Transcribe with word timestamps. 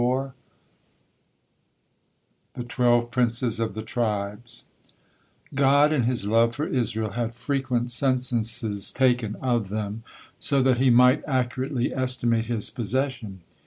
THE 2.55 2.63
TWELVE 2.67 3.11
PRINCES 3.11 3.59
OF 3.59 3.75
THE 3.75 3.83
TRIBES 3.83 4.63
God 5.53 5.91
in 5.91 6.03
His 6.05 6.25
love 6.25 6.55
for 6.55 6.65
Israel 6.65 7.11
had 7.11 7.35
frequent 7.35 7.91
censuses 7.91 8.89
taken 8.89 9.35
of 9.43 9.69
them, 9.69 10.01
so 10.39 10.63
that 10.63 10.79
He 10.79 10.89
might 10.89 11.23
accurately 11.27 11.93
estimate 11.93 12.45
His 12.47 12.71
possession. 12.71 13.41